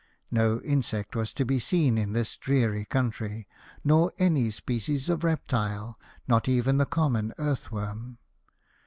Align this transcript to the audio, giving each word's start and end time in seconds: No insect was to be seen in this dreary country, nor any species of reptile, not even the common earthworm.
No 0.31 0.59
insect 0.61 1.15
was 1.15 1.31
to 1.33 1.45
be 1.45 1.59
seen 1.59 1.95
in 1.95 2.13
this 2.13 2.35
dreary 2.35 2.85
country, 2.85 3.47
nor 3.83 4.11
any 4.17 4.49
species 4.49 5.09
of 5.09 5.23
reptile, 5.23 5.99
not 6.27 6.47
even 6.49 6.79
the 6.79 6.87
common 6.87 7.35
earthworm. 7.37 8.17